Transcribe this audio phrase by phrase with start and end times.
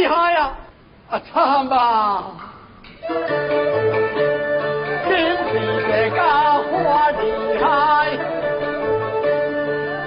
[0.00, 0.56] 厉害啊！
[1.10, 2.32] 啊，唱吧！
[5.04, 5.52] 天是
[5.86, 7.22] 这个好厉
[7.60, 8.16] 害，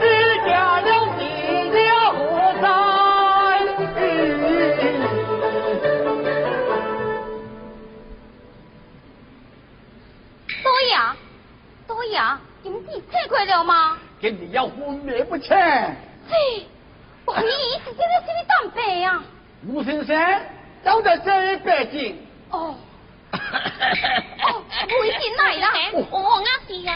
[0.02, 0.03] 只
[0.49, 1.21] 家了你
[1.69, 2.17] 了何
[2.59, 2.66] 在？
[10.64, 11.16] 对呀，
[11.88, 13.99] 对呀，今日吃过了吗？
[14.19, 15.55] 今日要昏迷不成。
[15.55, 16.66] 嘿，
[17.25, 17.45] 我你
[17.86, 19.23] 是这个什么蛋白啊？
[19.66, 20.42] 吴先生，
[20.83, 22.17] 都在这里北京。
[22.52, 22.76] 哦。
[23.32, 24.61] 哦，
[25.02, 25.70] 微信来啦！
[25.93, 26.92] 哦，我是啊。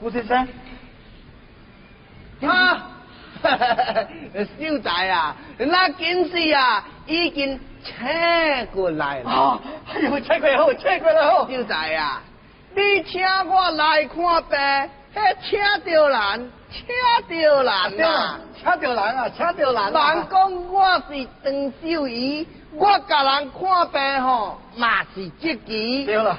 [0.00, 0.48] 吴先生，
[2.42, 2.86] 啊，
[3.42, 9.30] 小仔啊，那件事啊已经请过来了。
[9.30, 9.60] 啊，
[9.92, 11.50] 哎呦，请过来好，请过来好。
[11.50, 12.22] 小仔啊，
[12.74, 14.58] 你请我来看病，
[15.14, 16.86] 迄请着人，请
[17.28, 17.68] 着人
[18.06, 20.14] 啊，请着人啊，请着人啊。
[20.14, 26.06] 人讲我是长寿医，我甲人看病吼，嘛是积极。
[26.06, 26.36] 对了，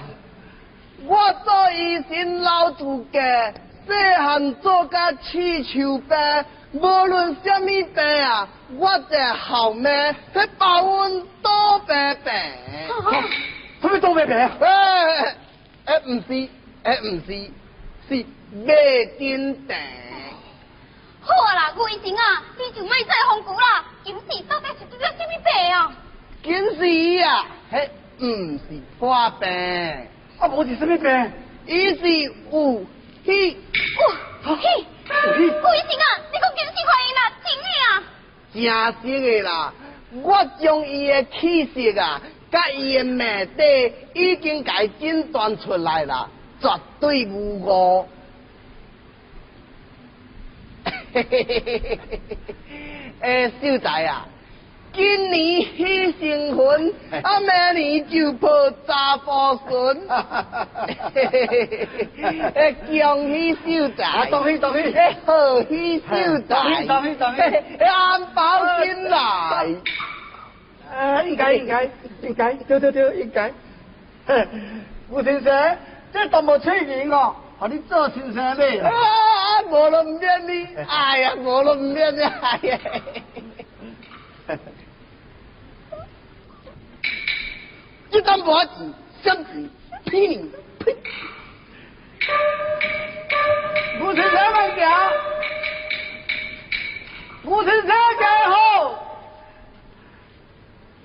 [1.05, 3.51] 我做医生老祖家，
[3.85, 6.17] 细汉做甲气球病，
[6.71, 8.47] 无论什么病啊，
[8.77, 11.11] 我这后面去保阮
[11.43, 12.33] 多病病。
[13.81, 14.49] 什么多病病啊？
[14.59, 15.35] 诶
[15.93, 16.49] 诶，唔是，
[16.83, 17.51] 诶唔是，
[18.07, 18.71] 是麦
[19.17, 19.75] 金病。
[21.21, 25.91] 好啊啦，魏生啊，你就卖再风古啦，今时到底是得了什么病啊？
[26.43, 27.89] 今时啊，迄
[28.23, 29.49] 唔是花病，
[30.37, 31.31] 啊，无是什么病？
[31.65, 32.85] 伊是有
[33.25, 33.57] 气。
[34.45, 37.91] 哇，嘿，魏生啊，你讲今时快医啦，真的啊？
[39.01, 39.73] 真实的啦，
[40.21, 42.21] 我将伊的气息啊，
[42.51, 43.25] 甲伊的命
[43.57, 46.29] 底已经甲伊诊断出来啦，
[46.61, 46.69] 绝
[46.99, 48.07] 对无误。
[53.21, 54.25] 诶，秀才啊，
[54.93, 56.93] 今年喜成婚，
[57.23, 57.49] 啊，明
[57.81, 58.49] 年就抱
[58.87, 60.01] 查甫孙。
[62.53, 64.03] 诶，恭喜秀才！
[64.03, 64.79] 啊，恭喜恭喜！
[64.91, 66.05] 诶，贺喜秀
[66.47, 66.55] 才！
[66.55, 67.41] 恭喜恭喜恭喜！
[67.83, 69.17] 安保进来。
[70.95, 71.83] 啊，应该应该
[72.21, 73.51] 应该，对对对，应该。
[75.09, 75.77] 吴先生，
[76.11, 78.79] 这怎么催人哦，和你做先生嘞。
[78.79, 78.91] 啊，
[79.69, 82.79] 无了唔免你， 哎呀，无了唔免你，哎呀。
[88.11, 88.93] 一单无钱，
[89.23, 89.69] 相子
[90.05, 90.95] 骗你，呸！
[94.01, 94.89] 吴先生慢点，
[97.45, 98.55] 吴先生家好。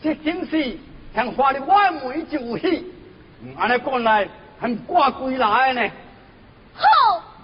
[0.03, 0.77] 这件事
[1.15, 2.93] 像花的万枚就喜，
[3.59, 4.29] 安尼讲来
[4.61, 5.91] 很挂归来呢。
[6.79, 6.87] 好，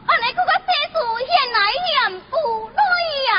[0.07, 2.33] 安尼佫个世事现来现不
[2.71, 2.79] 来
[3.29, 3.35] 呀。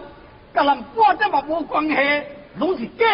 [0.55, 1.97] 甲人半点也无关系，
[2.59, 3.07] 拢是假。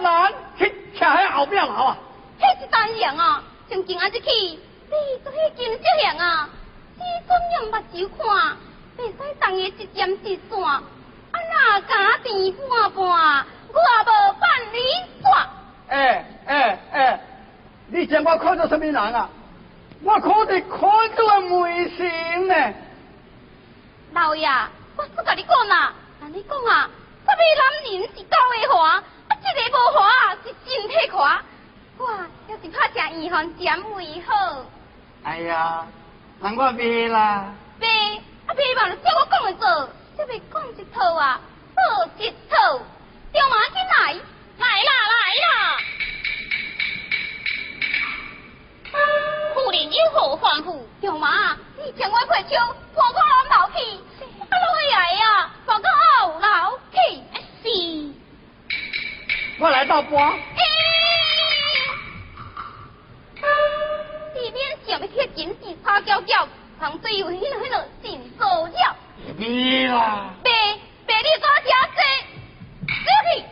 [0.00, 1.96] 人去徛喺后啊？
[2.40, 4.58] 迄是单样啊，从今仔日起，
[4.88, 6.48] 你做迄金小样啊，
[6.96, 8.56] 只准用目睭看，
[8.96, 10.82] 袂使当个一针一线，啊
[11.32, 12.96] 那假甜半半，
[13.72, 14.78] 我无办你
[15.22, 15.46] 煞。
[15.88, 17.20] 哎哎哎，
[17.88, 19.28] 你将我看做什么人啊？
[20.02, 20.80] 我看你看
[21.14, 22.54] 做梅心呢。
[24.12, 24.48] 老爷，
[24.96, 26.88] 我不甲你讲啦，但你讲啊，
[27.26, 29.04] 什么男人是高的花，啊，
[29.42, 31.42] 这个无花啊是真体花。
[31.98, 32.06] 我
[32.48, 34.64] 要是怕食预防针为好。
[35.24, 35.86] 哎呀，
[36.40, 37.52] 那我别啦。
[37.78, 37.88] 别，
[38.46, 41.40] 啊别嘛，就照我讲的做，这要讲一套啊，
[41.74, 42.80] 做一套。
[43.32, 44.14] 叫马进来，
[44.58, 45.48] 来啦来啦。
[49.54, 50.80] 夫人有何吩咐？
[51.02, 53.76] 叫马，你将我配枪放到南楼去，
[54.40, 55.88] 啊落来呀，放到
[56.18, 56.96] 后楼去。
[57.62, 58.19] 是。
[59.60, 60.38] 我来到搬。
[64.34, 66.48] 里面想要贴金子擦胶胶，
[66.78, 68.96] 糖水有迄迄落真糟了。
[69.36, 70.30] 别啦。
[70.42, 70.50] 别
[71.06, 72.00] 别，你做啥子？
[72.88, 73.44] 走去。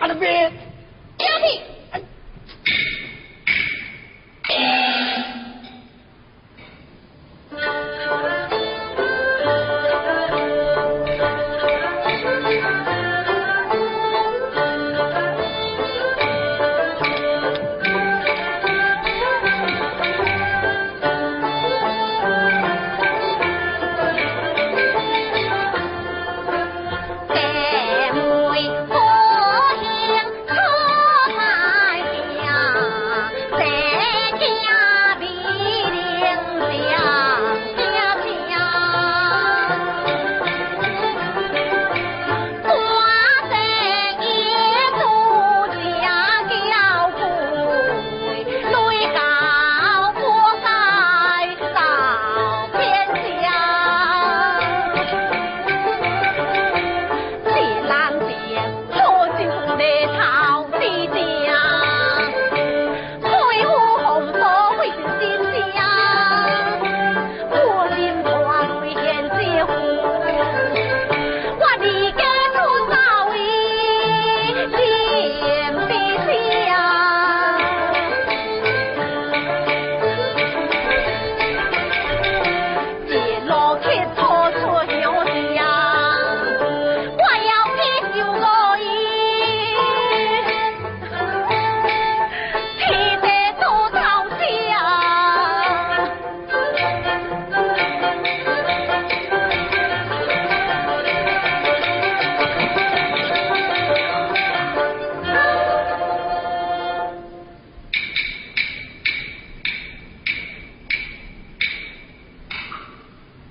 [0.00, 0.50] 啊，你别。
[1.16, 1.62] 走去。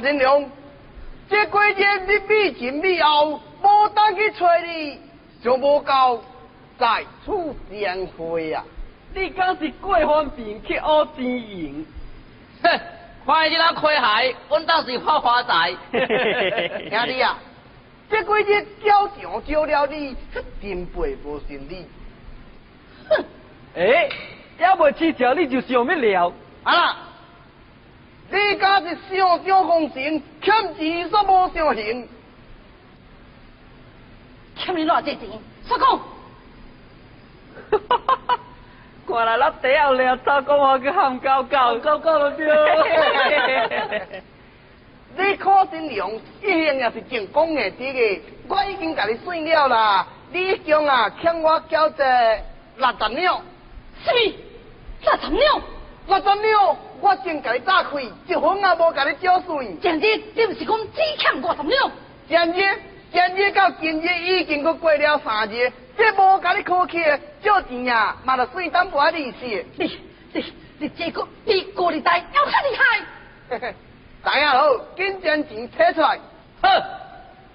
[0.00, 0.44] 金良，
[1.28, 1.50] 这几
[1.82, 5.00] 日你比前以后，无当去找你，
[5.42, 6.22] 就无够
[6.78, 8.64] 在处相会啊！
[9.14, 11.86] 你敢是过方便去学经营？
[12.62, 12.80] 哼，
[13.26, 15.70] 看你那亏海，阮倒是发发财。
[15.92, 17.38] 兄弟啊，
[18.10, 21.86] 这几日交场招了你，真背无顺利。
[23.08, 23.24] 哼，
[23.76, 24.08] 哎，
[24.58, 26.34] 要未去叫你就想要了。
[26.64, 26.96] 啊啦！
[28.30, 32.08] 你家是想想奉承，欠钱煞无上行，
[34.56, 35.28] 欠你偌济钱？
[35.66, 35.98] 说讲，
[37.70, 38.38] 哈哈哈！
[39.08, 42.46] 看来咱第后了，早讲话去喊狗狗，狗狗了对。
[45.16, 46.10] 你可真良，
[46.42, 50.06] 一向也是进讲的这个，我已经甲你算了啦。
[50.30, 52.04] 你一共啊欠我交这
[52.76, 53.40] 六十两。
[54.04, 54.12] 是，
[55.00, 55.62] 六十两。
[56.06, 59.80] 六十两，我先甲你打开，一分也无甲你少算。
[59.80, 61.90] 前日你不是讲只欠五十两？
[62.28, 62.78] 前日，
[63.10, 67.02] 前日到今日已经过过了三日，这无甲你考起，
[67.42, 69.64] 借钱呀，嘛着算淡薄利息。
[69.76, 70.00] 你
[70.32, 70.44] 你
[70.78, 73.00] 你这个比过日代要较厉害。
[73.50, 73.74] 嘿嘿，
[74.22, 76.18] 大家好，紧将钱摕出来。
[76.62, 76.82] 哼，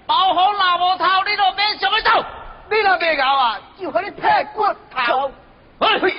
[0.06, 2.24] 包好老毛头，你都免想去走。
[2.70, 4.22] 你若袂咬啊，就和你劈
[4.54, 5.32] 骨头。
[5.78, 6.14] 嘿。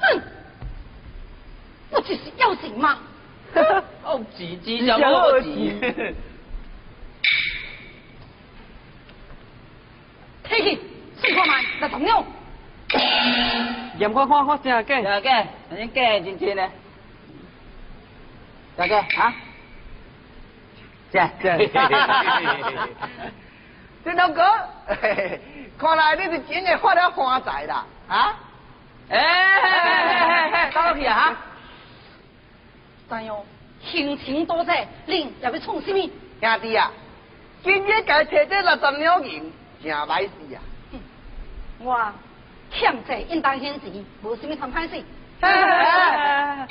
[0.00, 0.22] 哼。
[1.90, 2.98] 不就是要钱吗？
[4.02, 5.78] 哦，几几想我几？
[10.44, 10.91] 提起，四
[11.34, 12.24] 块万，来同样。
[13.98, 14.82] 验看看，我真假？
[14.82, 15.46] 真假？
[15.70, 16.68] 你假真真呢？
[18.76, 18.96] 大哥？
[18.96, 19.34] 啊？
[21.12, 21.44] 这这。
[24.04, 24.42] 这老哥，
[25.78, 28.34] 看来你是真的发了发财啦，啊？
[29.10, 31.36] 哎哎哎哎，到去啊哈？
[33.08, 33.44] 但哟，
[33.80, 36.10] 行情多谢，恁要要创什么？
[36.40, 36.90] 兄弟啊，
[37.62, 39.52] 今日该摕这六十两银，
[39.82, 40.58] 真歹事啊！
[41.82, 42.12] 我
[42.70, 45.02] 欠债应当现钱，无什么谈歹事。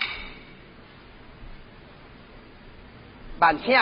[3.40, 3.80] 万请，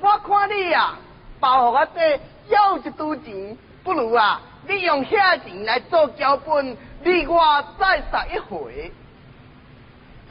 [0.00, 0.98] 我看你啊，
[1.40, 8.92] 包乎我这要一堆钱，不如啊，你用遐钱来做交本，你我再杀一回。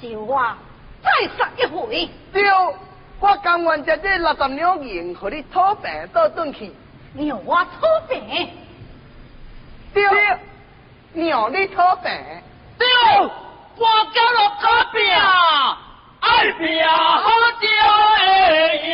[0.01, 0.41] 就我。
[1.01, 2.09] 再杀一回。
[2.31, 2.49] 对，
[3.19, 6.71] 我甘愿将这六十两银和你讨病倒转去。
[7.13, 8.49] 你让我讨病？
[9.93, 10.03] 对，
[11.13, 12.11] 让你讨病。
[12.77, 12.87] 对，
[13.75, 14.99] 我叫落讨病，
[16.21, 17.67] 爱病好就
[18.17, 18.21] 会
[18.89, 18.91] 赢。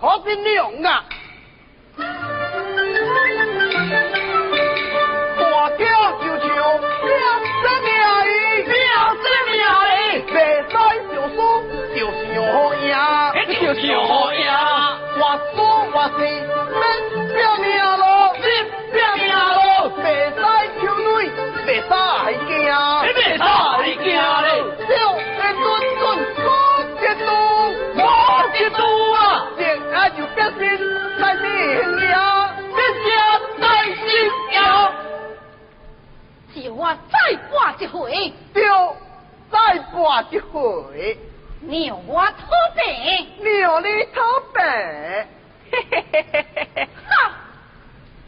[0.00, 1.04] 可真亮啊！
[37.78, 38.96] 一回，就
[39.50, 41.18] 再挂一回。
[41.66, 42.32] 让我讨
[42.76, 42.82] 病，
[43.62, 44.20] 让你讨
[44.52, 44.62] 病，
[45.72, 47.12] 嘿嘿嘿嘿嘿嘿，哈，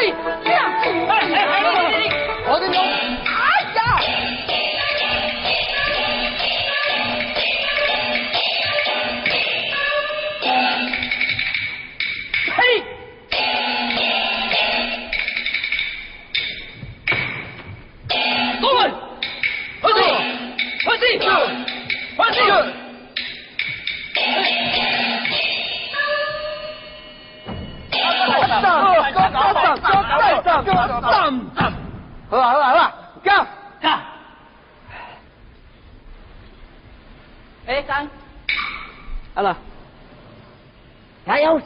[0.03, 0.32] Hurry!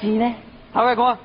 [0.06, 0.34] 还有钱呢？
[0.72, 1.18] 头来看，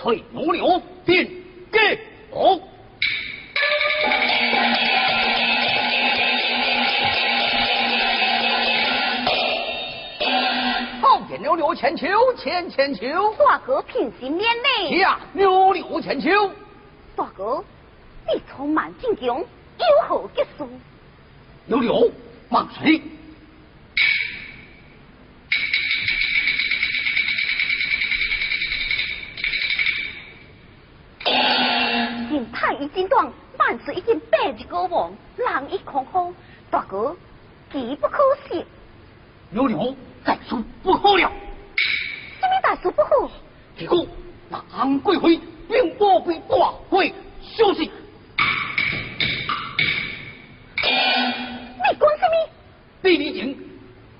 [0.00, 1.28] 吹牛牛变
[1.72, 1.98] 给
[2.30, 2.60] 我。
[11.00, 14.48] 好见牛牛千秋千千秋，大哥平心免
[14.88, 14.98] 礼。
[14.98, 16.50] 呀，牛牛千秋。
[17.16, 17.64] 大哥，
[18.32, 20.68] 你充满进攻，有何结束？
[21.66, 22.10] 牛牛，
[22.50, 23.02] 万岁！
[33.88, 36.34] 万岁已经八日国王，人已空空。
[36.70, 37.16] 大哥，
[37.72, 38.62] 机不可失。
[39.48, 39.96] 牛牛，
[40.26, 41.32] 再说不好了。
[42.38, 43.30] 什么大事不好？
[43.78, 44.06] 结果
[44.50, 47.90] 那安贵妃并不被大会休息。
[50.82, 52.50] 你讲什么？
[53.02, 53.56] 第二件，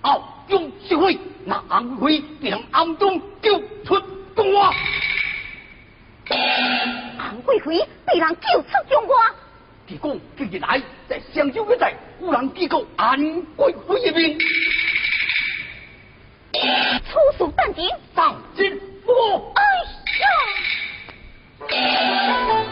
[0.01, 4.01] 傲勇社会，那安贵妃便暗中救出
[4.35, 4.73] 中华。
[7.19, 9.15] 安贵妃被人救出中国。
[9.89, 13.19] 结果近日来在襄州一带，忽然提告安
[13.57, 14.39] 贵妃一名。
[16.53, 19.51] 出手办紧，上金我。
[19.57, 19.63] 哎
[21.75, 22.68] 呀！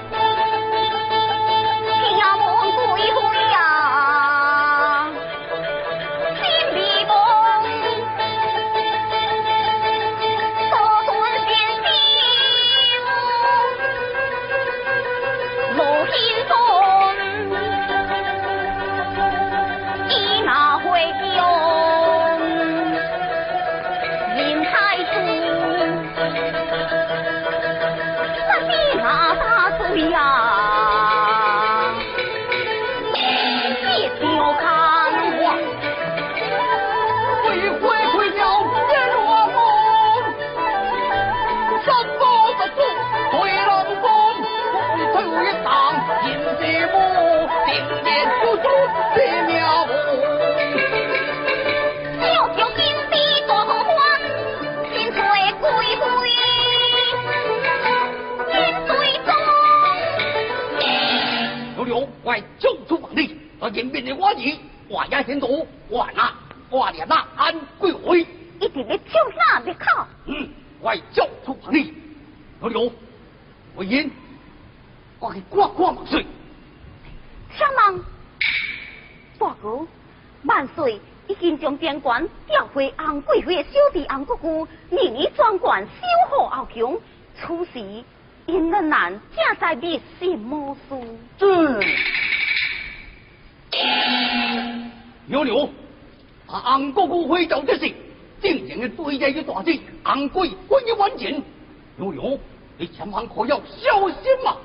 [103.56, 104.56] 要小心嘛。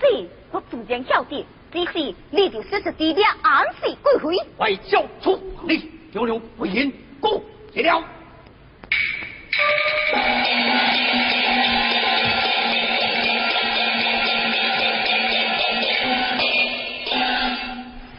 [0.00, 4.36] 这我自然晓得，只是你就说是地点安氏贵妃。
[4.58, 7.40] 外交出皇帝，有了为因，过
[7.72, 8.02] 解了。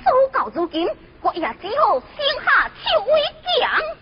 [0.04, 0.88] 所到如今，
[1.22, 3.22] 我也只好先下手为
[3.60, 3.97] 强。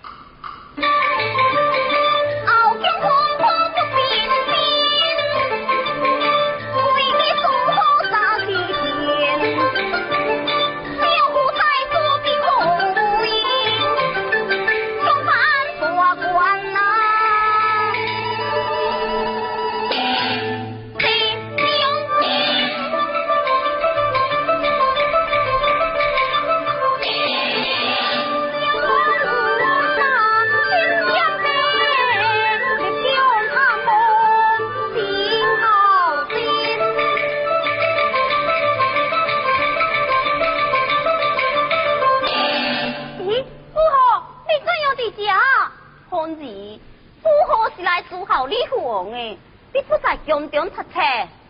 [50.25, 50.99] 宫中读册，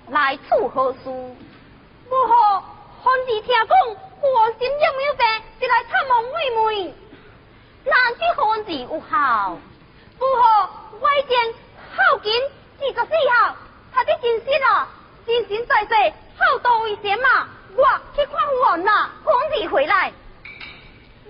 [0.10, 1.00] 来处何事？
[1.06, 2.62] 夫后，
[3.02, 3.68] 欢儿听讲，
[4.20, 5.26] 父王心中有病，
[5.62, 6.30] 是来探望妹
[6.84, 6.94] 妹。
[7.86, 9.58] 难知欢儿有效？
[10.20, 11.54] 夫后，我已经
[11.96, 12.34] 孝敬
[12.82, 13.56] 二十四孝，
[13.94, 14.90] 他的真心啊，
[15.26, 17.48] 真心在世，好多危险嘛。
[17.78, 17.84] 我
[18.14, 20.12] 去看父王啦，欢儿回来。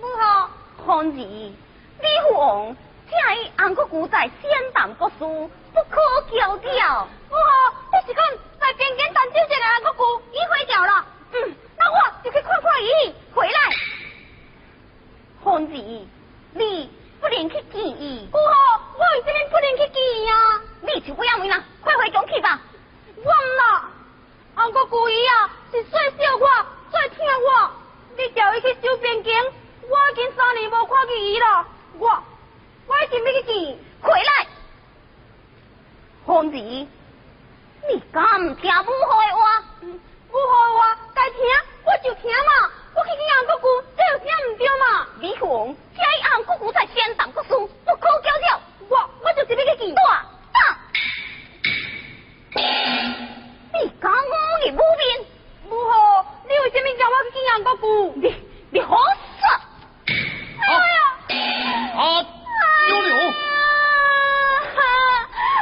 [0.00, 0.48] 母后，
[0.84, 1.54] 欢儿，李
[2.28, 2.76] 父王
[3.08, 7.08] 请伊安国姑在先淡国事，不可交掉。
[7.30, 8.24] 母后，你是讲
[8.58, 11.04] 在边境等酒店的安国姑已回掉了？
[11.32, 13.58] 嗯，那我就去看看伊回来。
[15.44, 16.10] 凤儿，
[16.52, 16.90] 你
[17.20, 18.28] 不能去见伊。
[18.32, 20.34] 母后，我为什么不能去见伊呀？
[20.80, 22.60] 你就不要问啦，快回宫去吧。
[23.16, 23.88] 我唔啦，
[24.56, 26.48] 俺个故意啊，是最笑我，
[26.90, 27.70] 最听我。
[28.16, 29.32] 你叫伊去守边境，
[29.82, 31.66] 我已经三年无看见伊了。
[31.98, 32.22] 我，
[32.86, 33.78] 我一定要去见。
[34.00, 34.46] 回来，
[36.24, 36.88] 红儿，你
[38.12, 39.62] 敢唔听母后的话？
[39.80, 41.38] 母后的话该听，
[41.84, 42.70] 我就听嘛。
[42.94, 45.06] 我去见俺姑姑，这有啥唔对嘛？
[45.20, 48.60] 李红，听伊俺姑姑在先当国书，不可交交。
[48.88, 49.94] 我，我就是要去见。
[49.94, 50.78] 大大，
[52.54, 55.26] 你敢我的母面？
[55.68, 58.12] 母后，你为什么叫我去见俺姑姑？
[58.16, 58.34] 你，
[58.70, 58.96] 你好
[59.40, 59.44] 色！
[60.58, 60.98] 哎呀！
[61.96, 62.02] 啊，
[62.86, 63.16] 溜溜。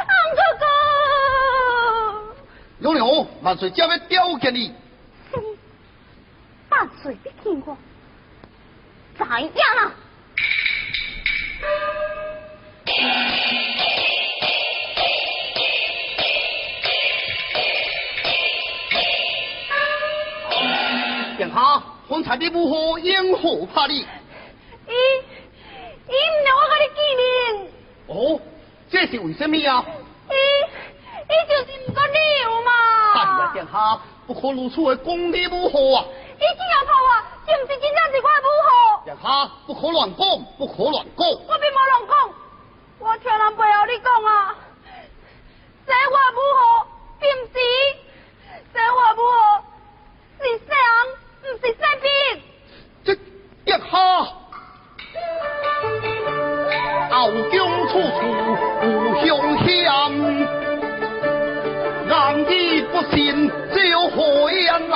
[0.07, 0.65] 俺哥哥。
[2.79, 4.73] 溜溜，万岁叫要调给你。
[6.69, 7.77] 万岁的听过，
[9.17, 9.41] 怎样
[9.77, 9.91] 啊？
[21.37, 24.05] 殿下，方才的母后因何怕你？
[24.87, 24.93] 伊，
[26.07, 27.23] 伊唔让我跟你见面。
[28.07, 28.39] 哦，
[28.89, 29.85] 这是为什么啊？
[30.29, 30.33] 伊，
[31.29, 32.71] 伊就是唔讲理由嘛。
[33.13, 36.05] 哎呀，殿下，不可如此的讲你母后啊！
[36.37, 37.07] 伊只要怕我，
[37.47, 38.69] 是毋是真正是我的母后？
[39.05, 40.25] 殿下，不可乱讲，
[40.57, 41.27] 不可乱讲。
[41.27, 42.33] 我并无乱讲，
[42.99, 44.55] 我听人背后你讲啊，
[45.85, 46.87] 这我母后
[47.19, 47.59] 并不是，
[48.73, 49.63] 这我母后
[50.41, 50.77] 是西人，
[51.43, 52.05] 毋是西边。
[53.05, 53.15] 这
[53.63, 53.93] 殿下，
[57.09, 57.53] 后宫
[57.87, 58.21] 处处
[59.25, 59.33] 有凶
[59.65, 59.67] 险，
[62.07, 62.13] 难
[62.49, 62.51] 以
[62.91, 63.15] 不信
[63.73, 64.93] 就何言难？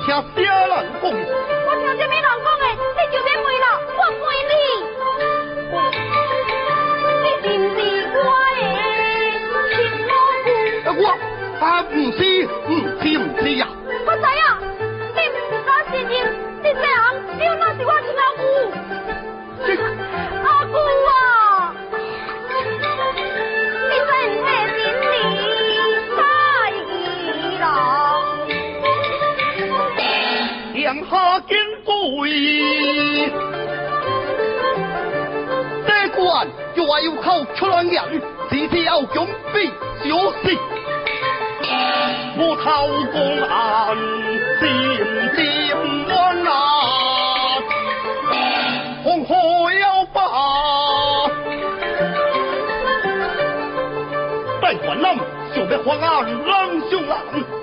[0.00, 1.02] 听啥人讲？
[1.02, 2.64] 我听这边人讲的，
[2.96, 3.66] 你就别问了，
[3.98, 4.52] 我问你，
[7.22, 7.78] 你是不是
[8.16, 8.18] 我
[8.50, 8.58] 的
[9.76, 10.10] 亲老
[10.44, 10.48] 姑？
[11.02, 11.04] 我
[11.60, 12.18] 啊，唔是，
[12.66, 13.62] 唔是，唔是呀。
[14.06, 14.42] 我知呀，
[15.14, 16.12] 你不是我亲人，
[16.62, 16.96] 你这样，
[17.38, 18.42] 你哪是我亲阿姑？
[31.10, 31.90] 下见罪，
[35.84, 36.46] 这官
[36.76, 40.56] 就话要靠出人人，只是要准备小事。
[42.38, 42.64] 我偷
[43.10, 43.96] 公案，
[44.60, 44.62] 漸
[45.34, 45.38] 漸
[46.14, 46.14] 安
[46.46, 46.48] 啊，
[49.04, 49.34] 紅河
[49.72, 50.16] 要把，
[54.62, 55.04] 但還諗
[55.54, 56.08] 想要發案
[56.46, 56.48] 冷
[56.88, 57.12] 上人，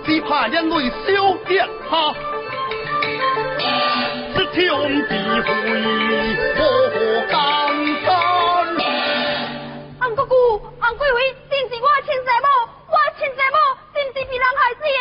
[0.05, 1.05] 只怕人類小
[1.47, 1.95] 殿下。
[4.58, 5.54] 這條地會
[6.58, 6.60] 何
[7.30, 7.32] 簡
[8.08, 8.10] 單？
[10.00, 10.34] 安姑姑，
[10.80, 11.17] 安貴妃，
[11.48, 12.48] 真是我亲生母，
[12.89, 13.58] 我亲生母
[13.93, 14.98] 真是被人害死的。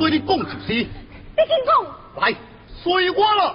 [0.00, 0.86] 对你讲就是，你
[1.36, 2.34] 先讲，来，
[2.82, 3.54] 随我了，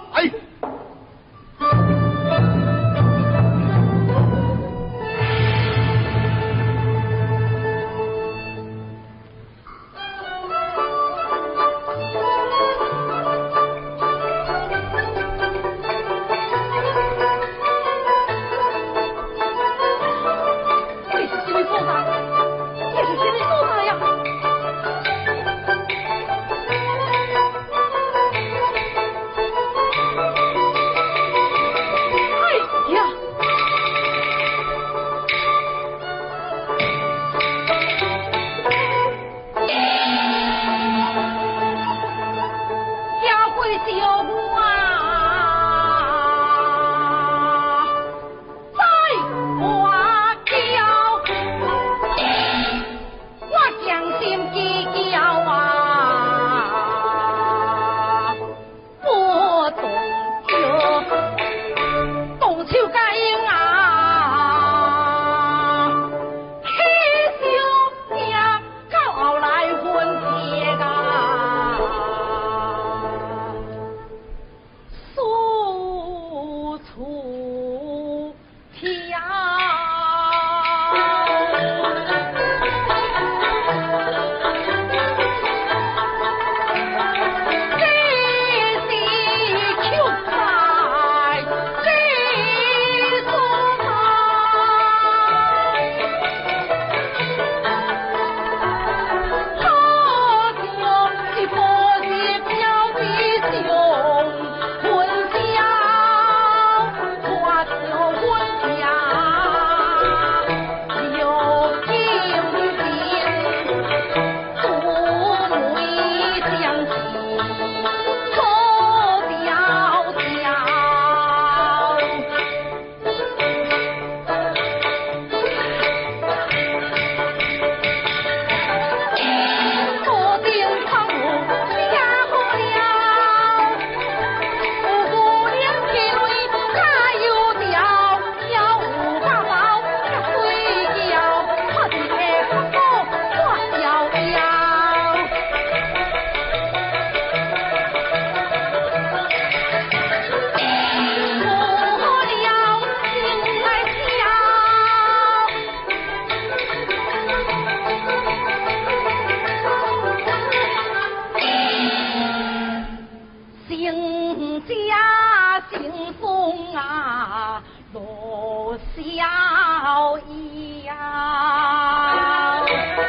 [163.88, 164.16] 哎。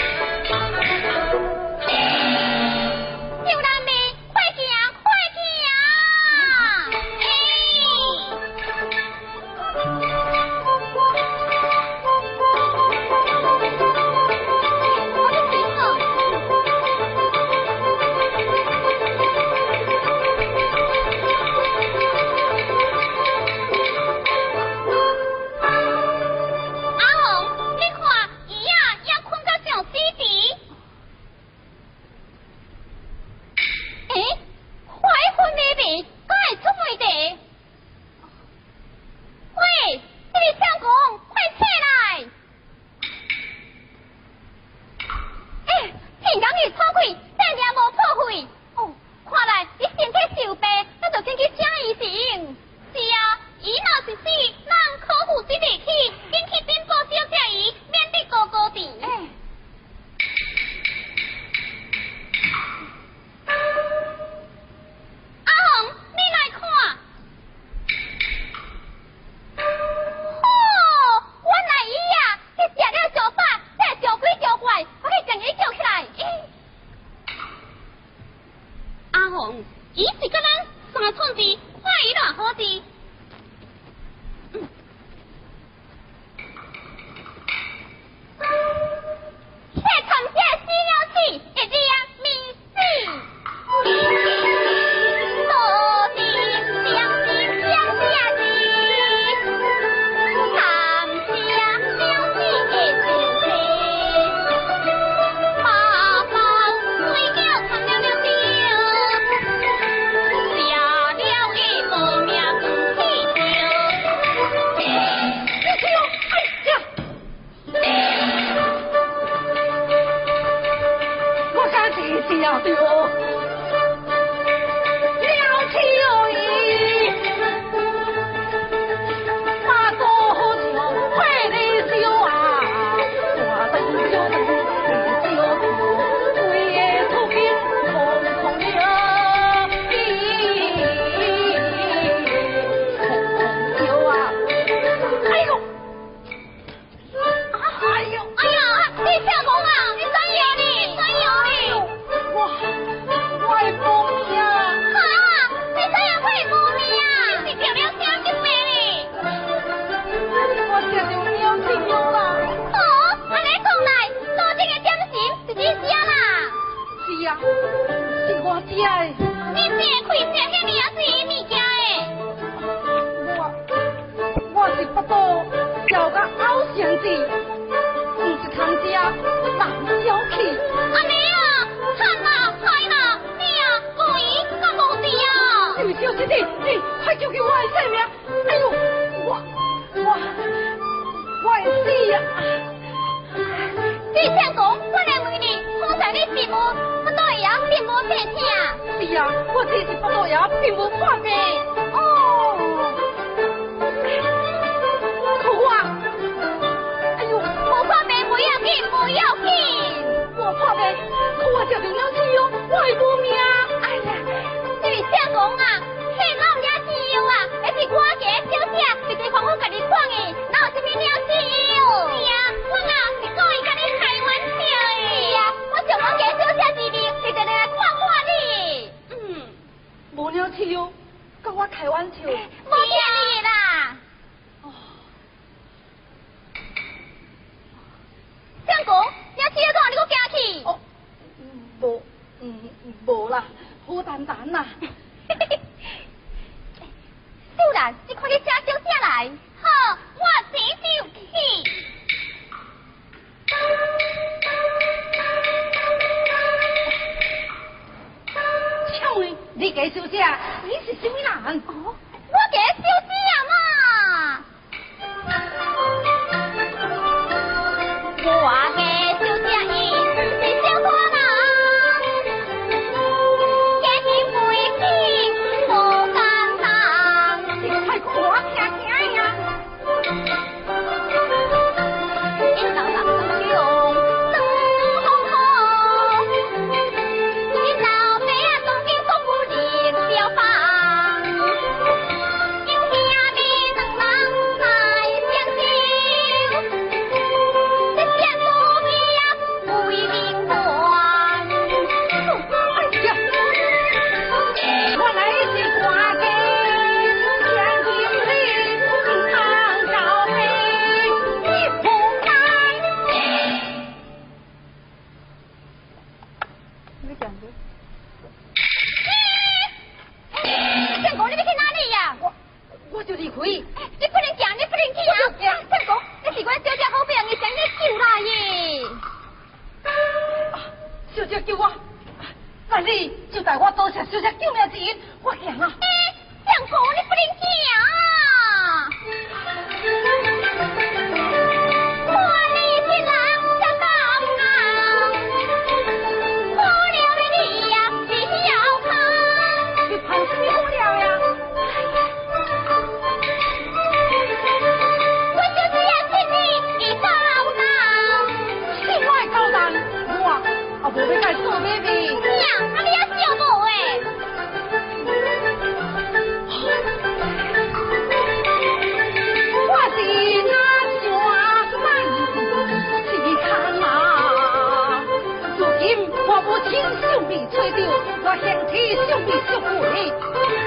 [379.99, 380.58] Hey.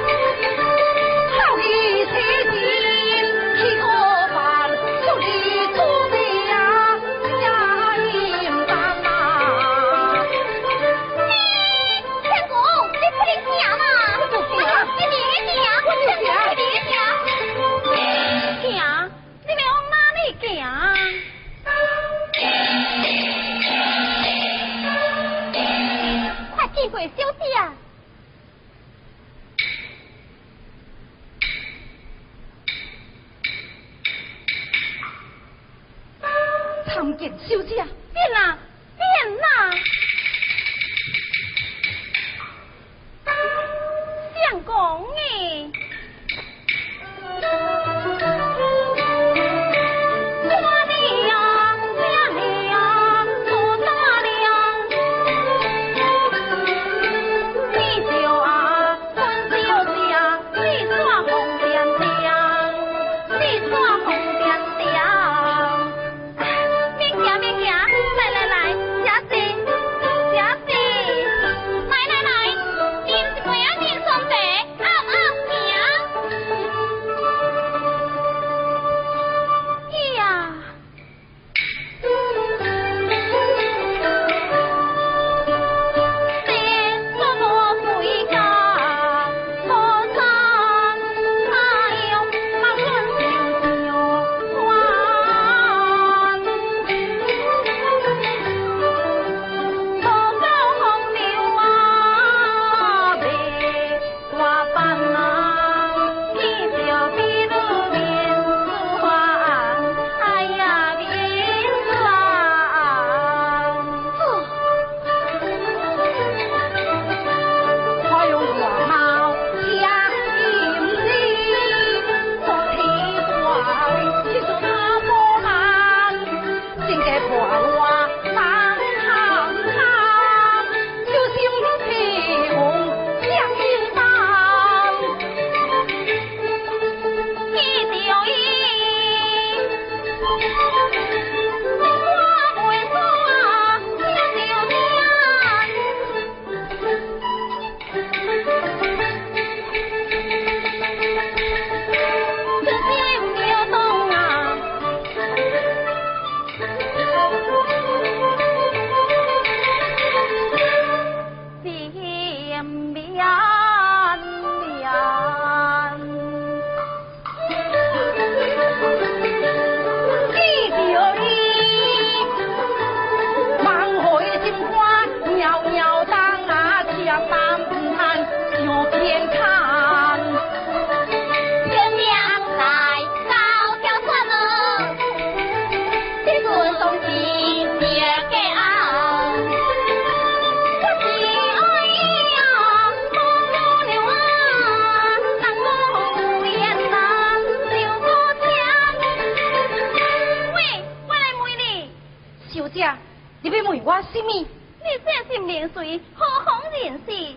[206.16, 207.36] 何方人士？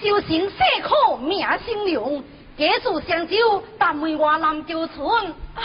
[0.00, 2.22] 修行世苦名声扬，
[2.58, 5.26] 家住相州，但为我南州村。
[5.54, 5.62] 啊，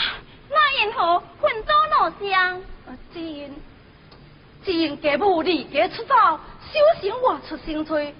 [0.50, 1.74] 那因何分左
[2.08, 2.56] 路相？
[2.56, 3.54] 啊只因
[4.64, 6.14] 只因家母离家出走，
[6.72, 8.14] 修行外出生催。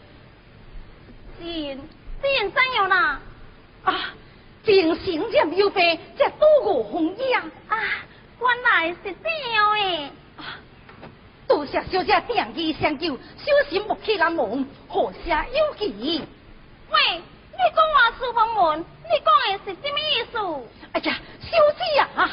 [1.39, 1.81] 只因
[2.21, 3.21] 只因怎样啦？
[3.85, 3.95] 啊，
[4.65, 7.39] 只因心念有病，才拄过风影。
[7.69, 7.79] 啊，
[8.41, 10.11] 原来是这样诶。
[11.53, 16.25] 啊，多谢小姐定义相救，小心莫去难忘，何下有奇？
[16.91, 20.39] 喂，你讲话书风门，你讲的是什么意思？
[20.93, 21.83] 哎呀，小姐
[22.17, 22.31] 啊，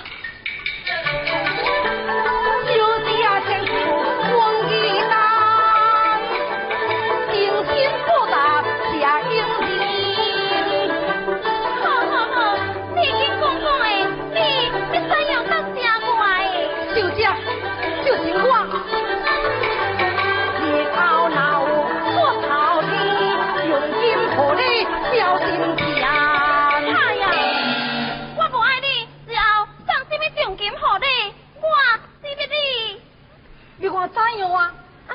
[34.00, 34.74] 我怎样啊？
[35.10, 35.14] 哎，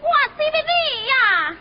[0.00, 1.54] 我死别你呀！